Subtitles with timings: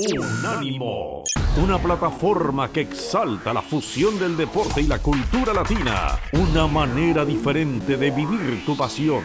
[0.00, 1.24] Unánimo,
[1.60, 7.96] una plataforma que exalta la fusión del deporte y la cultura latina, una manera diferente
[7.96, 9.24] de vivir tu pasión.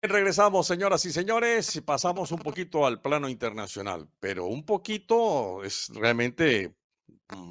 [0.00, 6.74] Regresamos, señoras y señores, pasamos un poquito al plano internacional, pero un poquito es realmente
[7.28, 7.50] mm,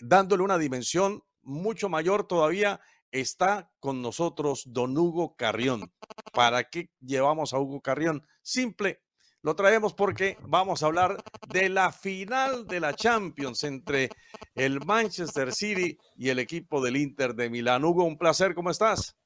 [0.00, 2.80] dándole una dimensión mucho mayor todavía.
[3.10, 5.92] Está con nosotros don Hugo Carrión.
[6.32, 8.22] ¿Para qué llevamos a Hugo Carrión?
[8.42, 9.00] Simple,
[9.42, 11.16] lo traemos porque vamos a hablar
[11.48, 14.10] de la final de la Champions entre
[14.54, 17.84] el Manchester City y el equipo del Inter de Milán.
[17.84, 19.16] Hugo, un placer, ¿cómo estás?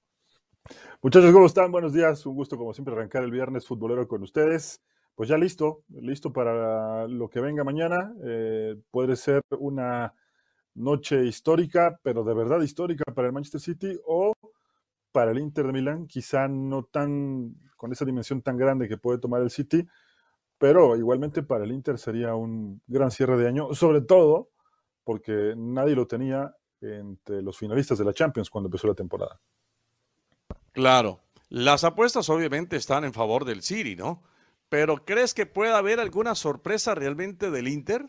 [1.01, 1.73] Muchachos, ¿cómo están?
[1.73, 2.25] Buenos días.
[2.27, 4.81] Un gusto, como siempre, arrancar el viernes futbolero con ustedes.
[5.15, 8.15] Pues ya listo, listo para lo que venga mañana.
[8.25, 10.15] Eh, puede ser una
[10.75, 14.33] noche histórica, pero de verdad histórica para el Manchester City o
[15.13, 19.19] para el Inter de Milán, quizá no tan con esa dimensión tan grande que puede
[19.19, 19.87] tomar el City,
[20.57, 24.51] pero igualmente para el Inter sería un gran cierre de año, sobre todo
[25.05, 29.41] porque nadie lo tenía entre los finalistas de la Champions cuando empezó la temporada.
[30.73, 34.23] Claro, las apuestas obviamente están en favor del City, ¿no?
[34.69, 38.09] Pero ¿crees que pueda haber alguna sorpresa realmente del Inter?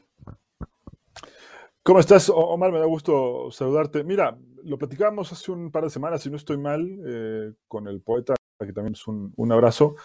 [1.85, 2.71] ¿Cómo estás, Omar?
[2.71, 4.05] Me da gusto saludarte.
[4.05, 8.01] Mira, lo platicábamos hace un par de semanas, si no estoy mal, eh, con el
[8.01, 9.95] poeta, que también es un, abrazo.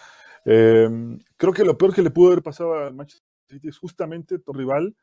[0.43, 4.39] Em, creo que lo peor que le pudo haber pasado al Manchester City es justamente
[4.39, 4.93] tu rival,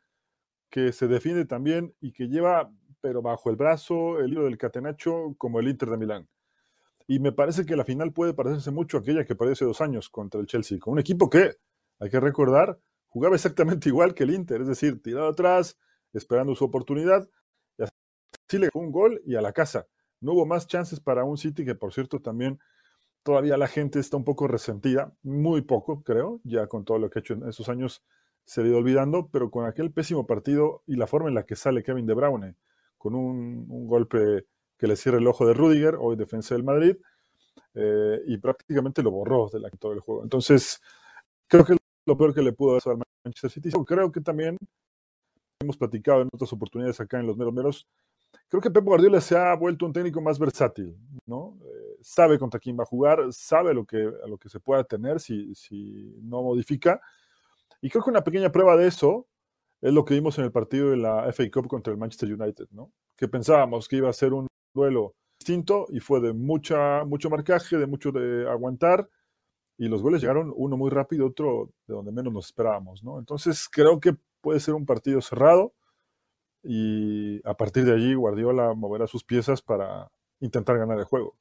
[0.68, 5.34] que se defiende también y que lleva, pero bajo el brazo, el hilo del catenacho,
[5.38, 6.28] como el Inter de Milán.
[7.06, 9.80] Y me parece que la final puede parecerse mucho a aquella que parece hace dos
[9.80, 11.56] años contra el Chelsea, con un equipo que,
[12.00, 15.78] hay que recordar, jugaba exactamente igual que el Inter, es decir, tirado atrás,
[16.12, 17.28] esperando su oportunidad,
[17.78, 19.86] y así le fue un gol y a la casa.
[20.20, 22.58] No hubo más chances para un City que, por cierto, también
[23.22, 27.18] todavía la gente está un poco resentida, muy poco, creo, ya con todo lo que
[27.18, 28.04] ha hecho en esos años
[28.44, 31.56] se ha ido olvidando, pero con aquel pésimo partido y la forma en la que
[31.56, 32.54] sale Kevin De Bruyne,
[32.96, 34.46] con un, golpe
[34.78, 36.96] que le cierre el ojo de Rudiger, hoy defensa del Madrid,
[37.74, 40.22] eh, y prácticamente lo borró del acto del juego.
[40.22, 40.80] Entonces,
[41.48, 43.70] creo que lo peor que le pudo hacer al Manchester City.
[43.84, 44.56] Creo que también
[45.66, 47.88] hemos platicado en otras oportunidades acá en los meros meros.
[48.48, 50.96] Creo que Pep Guardiola se ha vuelto un técnico más versátil,
[51.26, 51.58] ¿no?
[51.64, 54.84] Eh, sabe contra quién va a jugar, sabe lo que, a lo que se pueda
[54.84, 57.00] tener si, si no modifica.
[57.80, 59.26] Y creo que una pequeña prueba de eso
[59.80, 62.66] es lo que vimos en el partido de la FA Cup contra el Manchester United,
[62.70, 62.92] ¿no?
[63.16, 67.76] Que pensábamos que iba a ser un duelo distinto y fue de mucha, mucho marcaje,
[67.76, 69.08] de mucho de aguantar.
[69.78, 73.18] Y los goles llegaron uno muy rápido, otro de donde menos nos esperábamos, ¿no?
[73.18, 75.74] Entonces creo que puede ser un partido cerrado
[76.62, 80.10] y a partir de allí Guardiola moverá sus piezas para
[80.40, 81.36] intentar ganar el juego.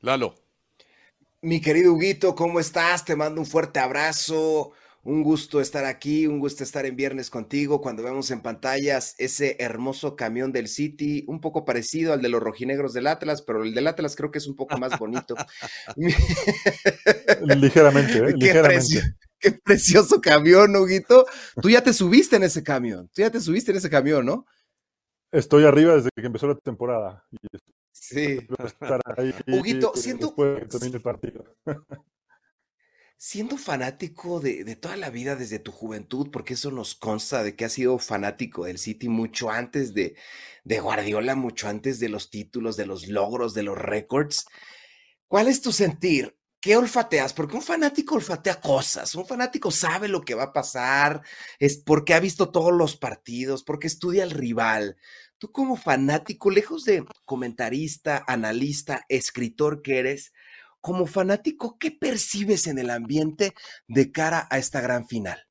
[0.00, 0.34] Lalo.
[1.42, 3.04] Mi querido Huguito, ¿cómo estás?
[3.04, 4.72] Te mando un fuerte abrazo.
[5.02, 9.56] Un gusto estar aquí, un gusto estar en viernes contigo cuando vemos en pantallas ese
[9.58, 13.72] hermoso camión del City, un poco parecido al de los rojinegros del Atlas, pero el
[13.72, 15.34] del Atlas creo que es un poco más bonito.
[17.46, 18.34] ligeramente, ¿eh?
[18.36, 19.16] ligeramente.
[19.40, 21.26] Qué precioso camión, Huguito.
[21.60, 24.46] Tú ya te subiste en ese camión, tú ya te subiste en ese camión, ¿no?
[25.32, 27.24] Estoy arriba desde que empezó la temporada.
[27.92, 28.38] sí.
[29.46, 30.34] Huguito, siento...
[30.36, 31.44] el partido
[33.22, 37.66] siendo fanático de, toda la vida desde tu juventud, porque eso nos consta de que
[37.66, 40.16] has sido fanático del City mucho antes de,
[40.64, 44.46] de Guardiola, mucho antes de los títulos, de los logros, de los récords.
[45.28, 46.34] ¿Cuál es tu sentir?
[46.60, 47.32] ¿Qué olfateas?
[47.32, 51.22] Porque un fanático olfatea cosas, un fanático sabe lo que va a pasar,
[51.58, 54.98] es porque ha visto todos los partidos, porque estudia al rival.
[55.38, 60.34] Tú como fanático, lejos de comentarista, analista, escritor que eres,
[60.82, 63.54] como fanático, ¿qué percibes en el ambiente
[63.88, 65.46] de cara a esta gran final?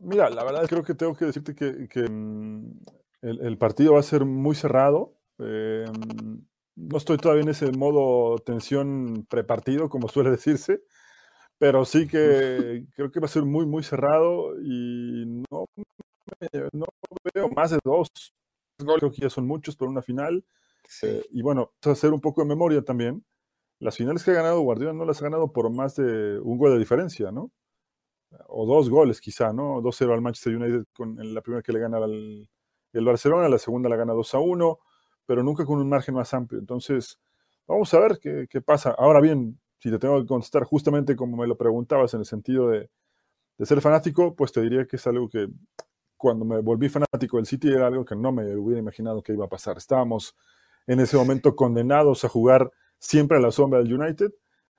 [0.00, 2.80] Mira, la verdad creo que tengo que decirte que, mm,
[3.22, 5.16] el, partido va a ser muy cerrado.
[5.38, 5.84] Eh,
[6.76, 10.82] no estoy todavía en ese modo tensión prepartido, como suele decirse,
[11.58, 15.66] pero sí que creo que va a ser muy, muy cerrado y no,
[16.72, 16.86] no
[17.34, 18.08] veo más de dos
[18.78, 20.44] goles, creo que ya son muchos por una final.
[21.02, 23.24] Eh, y bueno, hacer un poco de memoria también.
[23.78, 26.72] Las finales que ha ganado Guardiola no las ha ganado por más de un gol
[26.72, 27.50] de diferencia, ¿no?
[28.48, 29.80] O dos goles quizá, ¿no?
[29.82, 32.48] 2-0 al Manchester United con la primera que le gana al,
[32.92, 34.78] el Barcelona, la segunda la gana 2-1,
[35.32, 36.60] pero nunca con un margen más amplio.
[36.60, 37.18] Entonces,
[37.66, 38.94] vamos a ver qué, qué, pasa.
[38.98, 42.68] Ahora bien, si te tengo que contestar justamente como me lo preguntabas en el sentido
[42.68, 42.90] de,
[43.56, 45.48] de ser fanático, pues te diría que es algo que
[46.18, 49.46] cuando me volví fanático del City era algo que no me hubiera imaginado que iba
[49.46, 49.78] a pasar.
[49.78, 50.36] Estábamos
[50.86, 54.34] en ese momento condenados a jugar siempre a la sombra del United.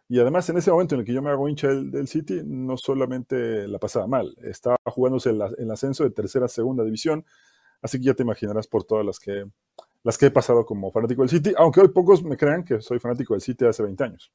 [0.08, 2.78] Y además, en ese momento en el que yo me hago hincha del, City, no
[2.78, 7.26] solamente la pasaba mal, estaba jugándose el, el, ascenso de tercera a segunda división.
[7.82, 9.48] Así que ya te imaginarás por todas las que,
[10.04, 13.00] las que he pasado como fanático del City, aunque hoy pocos me crean que soy
[13.00, 14.32] fanático del City hace 20 años.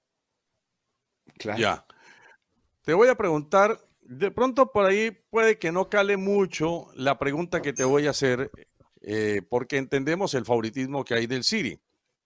[1.39, 1.59] Claro.
[1.59, 1.87] Ya.
[2.83, 7.61] Te voy a preguntar, de pronto por ahí puede que no cale mucho la pregunta
[7.61, 8.51] que te voy a hacer,
[9.03, 11.79] eh, porque entendemos el favoritismo que hay del City,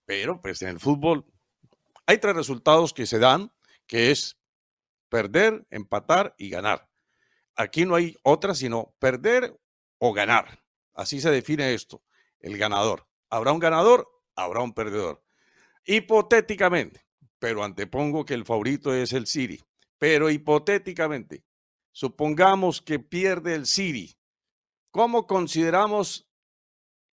[0.05, 1.25] pero pues en el fútbol
[2.05, 3.51] hay tres resultados que se dan,
[3.87, 4.37] que es
[5.09, 6.89] perder, empatar y ganar.
[7.55, 9.59] Aquí no hay otra sino perder
[9.99, 10.63] o ganar.
[10.93, 12.01] Así se define esto,
[12.39, 13.05] el ganador.
[13.33, 15.23] Habrá un ganador, habrá un perdedor.
[15.87, 17.03] Hipotéticamente,
[17.39, 19.59] pero antepongo que el favorito es el City.
[19.97, 21.43] Pero hipotéticamente,
[21.91, 24.15] supongamos que pierde el City.
[24.91, 26.29] ¿Cómo consideramos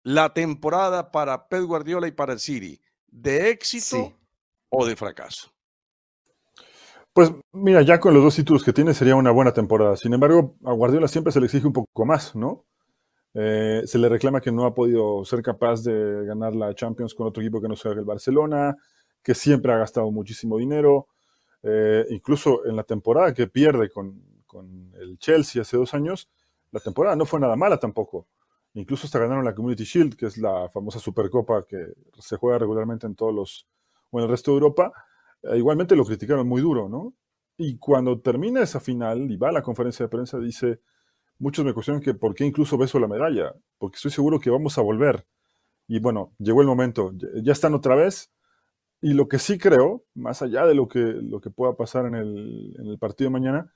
[0.02, 2.78] la temporada para Pep Guardiola y para el City?
[3.06, 4.12] ¿De éxito
[4.68, 5.50] o de fracaso?
[7.14, 9.96] Pues mira, ya con los dos títulos que tiene sería una buena temporada.
[9.96, 12.66] Sin embargo, a Guardiola siempre se le exige un poco más, ¿no?
[13.34, 17.26] Eh, se le reclama que no ha podido ser capaz de ganar la Champions con
[17.26, 18.76] otro equipo que no sea el Barcelona,
[19.22, 21.08] que siempre ha gastado muchísimo dinero.
[21.62, 24.22] Eh, incluso en la temporada que pierde con,
[25.00, 26.28] el Chelsea hace dos años,
[26.72, 28.26] la temporada no fue nada mala tampoco.
[28.74, 33.06] Incluso hasta ganaron la Community Shield, que es la famosa Supercopa que se juega regularmente
[33.06, 33.66] en todos los,
[34.10, 34.92] bueno, el resto de Europa.
[35.42, 37.14] Eh, igualmente lo criticaron muy duro, ¿no?
[37.56, 40.80] Y cuando termina esa final y va a la conferencia de prensa, dice,
[41.40, 44.78] muchos me cuestionan que por qué incluso beso la medalla, porque estoy seguro que vamos
[44.78, 45.26] a volver.
[45.88, 48.30] Y bueno, llegó el momento, ya están otra vez,
[49.00, 52.14] y lo que sí creo, más allá de lo que, lo que pueda pasar en
[52.14, 53.72] el, partido de mañana,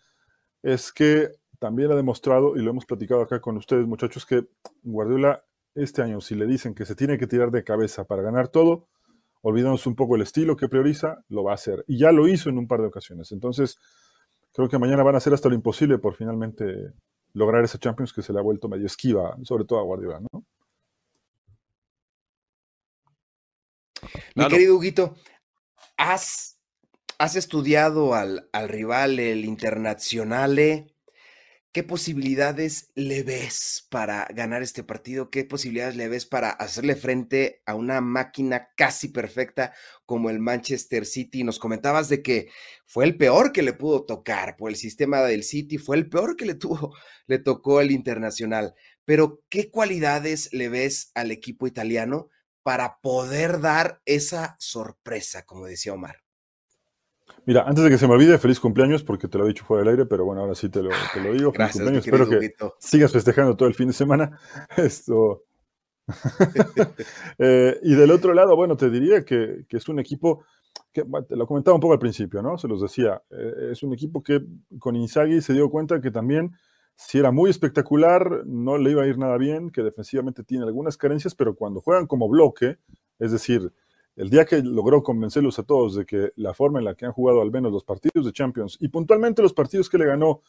[0.63, 4.47] es que también ha demostrado, y lo hemos platicado acá con ustedes, muchachos, que
[4.83, 5.43] Guardiola
[5.75, 8.87] este año, si le dicen que se tiene que tirar de cabeza para ganar todo,
[9.41, 11.85] olvidándose un poco el estilo que prioriza, lo va a hacer.
[11.89, 13.33] Y ya lo hizo en un par de ocasiones.
[13.33, 13.79] Entonces,
[14.53, 16.93] creo que mañana van a hacer hasta lo imposible por finalmente
[17.35, 20.45] lograr ese Champions que se le ha vuelto medio esquiva, sobre todo a Guardiola, ¿no?
[24.35, 25.15] Mi querido Huguito,
[25.97, 26.59] ¿has,
[27.19, 30.94] has estudiado al, al, rival, el Internacionale?
[31.75, 35.29] ¿Qué posibilidades le ves para ganar este partido?
[35.29, 39.75] ¿Qué posibilidades le ves para hacerle frente a una máquina casi perfecta
[40.07, 41.43] como el Manchester City?
[41.43, 42.49] Nos comentabas de que
[42.87, 46.37] fue el peor que le pudo tocar por el sistema del City, fue el peor
[46.37, 46.95] que le tuvo,
[47.27, 48.77] le tocó el Internacional.
[49.05, 52.29] Pero, ¿qué cualidades le ves al equipo italiano
[52.63, 56.24] para poder dar esa sorpresa, como decía Omar?
[57.47, 59.83] Mira, antes de que se me olvide, feliz cumpleaños, porque te lo he dicho fuera
[59.83, 60.91] del aire, pero bueno, ahora sí te lo,
[61.33, 61.53] digo.
[61.53, 62.07] Feliz cumpleaños.
[62.07, 64.39] Espero que sigas festejando todo el fin de semana.
[64.77, 65.45] Esto.
[67.39, 70.45] Eh, y del otro lado, bueno, te diría que, es un equipo
[70.93, 72.57] que, te lo comentaba un poco al principio, ¿no?
[72.59, 74.41] Se los decía, eh, es un equipo que
[74.79, 76.53] con Inzaghi se dio cuenta que también
[76.97, 80.97] si era muy espectacular, no le iba a ir nada bien, que defensivamente tiene algunas
[80.97, 82.79] carencias, pero cuando juegan como bloque,
[83.19, 83.73] es decir,
[84.17, 87.13] el día que logró convencerlos a todos de que la forma en la que han
[87.13, 90.43] jugado al menos los partidos de Champions y puntualmente los partidos que le ganó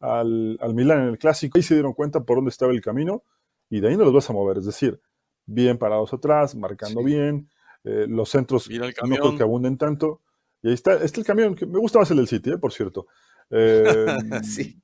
[0.00, 3.24] al, al Milan en el clásico, ahí se dieron cuenta por dónde estaba el camino
[3.68, 4.58] y de ahí no los vas a mover.
[4.58, 5.00] Es decir,
[5.46, 7.48] bien parados atrás, marcando bien,
[7.84, 10.20] eh, los centros no creo que abunden tanto.
[10.62, 12.72] Y ahí está, está el camión, que me gusta más el del City, eh, por
[12.72, 13.06] cierto.
[13.50, 14.06] Eh,
[14.42, 14.78] sí.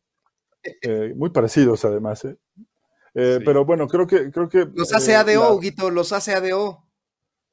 [1.17, 2.25] Muy parecidos además.
[2.25, 2.39] ¿eh?
[3.15, 4.31] Eh, pero bueno, creo que...
[4.31, 6.84] Creo que los hace ADO, Huguito, los hace ADO.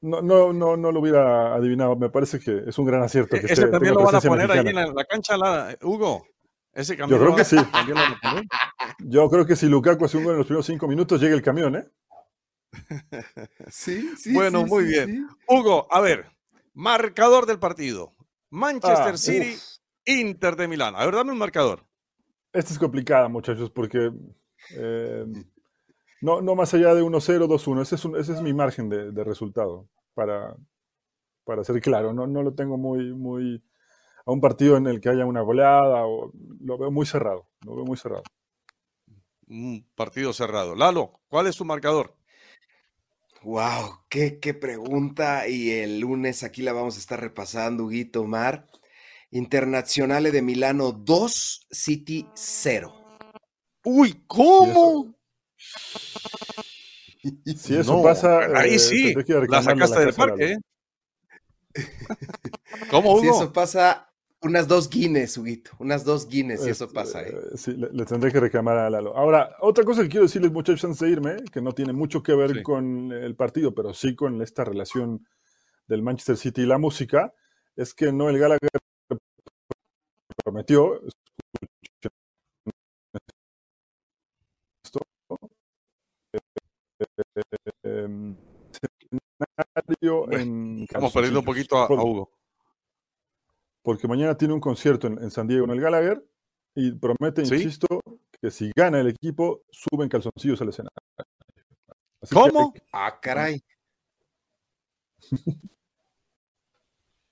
[0.02, 1.96] No, no, no, no lo hubiera adivinado.
[1.96, 3.40] Me parece que es un gran acierto.
[3.40, 5.36] Que ese también lo van a poner ahí en la, cancha,
[5.82, 6.26] Hugo.
[6.74, 7.20] Ese camión.
[7.20, 7.56] Yo creo que sí.
[9.00, 11.42] Yo creo que si Lukaku hace un gol en los primeros cinco minutos, llega el
[11.42, 11.86] camión, ¿eh?
[13.70, 14.34] Sí, sí.
[14.34, 15.28] Bueno, muy bien.
[15.48, 16.26] Hugo, a ver,
[16.74, 18.14] marcador del partido.
[18.50, 19.58] Manchester ah, City,
[20.06, 20.96] Inter de Milán.
[20.96, 21.86] A ver, dame un marcador.
[22.54, 24.12] Esta es complicada, muchachos, porque
[24.72, 25.26] eh,
[26.22, 27.82] no, no más allá de 1-0, 2-1.
[27.82, 30.56] Ese, es ese es mi margen de, resultado, para,
[31.44, 32.14] para ser claro.
[32.14, 33.64] No, no lo tengo muy, muy
[34.26, 37.48] a un partido en el que haya una goleada, o, lo veo muy cerrado.
[37.66, 38.24] Lo veo muy cerrado.
[39.48, 40.76] Un partido cerrado.
[40.76, 42.16] Lalo, ¿cuál es tu marcador?
[43.44, 45.48] Wow, qué, qué pregunta.
[45.48, 48.68] Y el lunes aquí la vamos a estar repasando, Huguito Mar.
[49.32, 52.94] Internazionale de Milano 2, City 0.
[53.84, 55.16] Uy, ¿cómo?
[57.56, 59.14] Si eso, pasa, ahí eh, sí,
[59.48, 60.54] la sacaste del parque.
[60.54, 60.58] ¿eh?
[62.90, 63.22] ¿Cómo, Hugo?
[63.22, 64.12] Si eso pasa,
[64.42, 67.22] unas dos Guinness, Huguito, unas dos Guinness, y eso pasa.
[67.22, 67.34] ¿eh?
[67.56, 69.16] Sí, le, tendré que reclamar a Lalo.
[69.16, 72.34] Ahora, otra cosa que quiero decirles, muchachos, antes de irme, que no tiene mucho que
[72.34, 75.28] ver con el partido, pero sí con esta relación
[75.88, 77.34] del Manchester City y la música,
[77.76, 78.70] es que Noel Gallagher
[80.44, 81.00] prometió,
[90.02, 92.32] estamos perdiendo un poquito a, Hugo.
[93.82, 96.24] Porque mañana tiene un concierto en, San Diego en el Gallagher
[96.76, 98.02] y promete, insisto,
[98.42, 100.96] que si gana el equipo, suben calzoncillos al escenario.
[102.32, 102.74] ¿Cómo?
[102.92, 103.64] Ah, caray.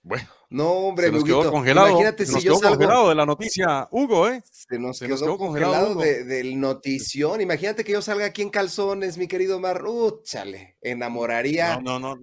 [0.01, 0.38] Bueno.
[0.51, 1.89] No, hombre, se nos quedó congelado.
[1.89, 2.77] Imagínate si yo salgo...
[2.77, 4.41] congelado de la noticia, Hugo, ¿eh?
[4.51, 7.39] Se nos, quedó, congelado, del notición.
[7.39, 9.85] Imagínate que yo salga aquí en calzones, mi querido Mar.
[9.85, 11.79] Uh, chale, enamoraría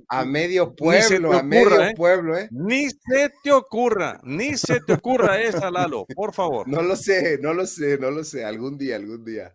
[0.08, 1.94] a medio pueblo, a medio ¿eh?
[1.96, 2.48] pueblo, ¿eh?
[2.50, 6.66] Ni se te ocurra, ni se te ocurra esa, Lalo, por favor.
[6.66, 8.44] No lo sé, no lo sé, no lo sé.
[8.44, 9.54] Algún día, algún día.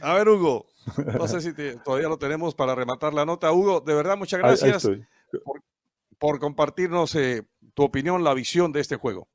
[0.00, 0.66] A ver, Hugo,
[1.18, 1.52] no sé si
[1.84, 3.50] todavía lo tenemos para rematar la nota.
[3.50, 4.88] Hugo, de verdad, muchas gracias
[5.44, 5.60] por
[6.18, 9.28] compartirnos eh, tu opinión, la visión de este juego.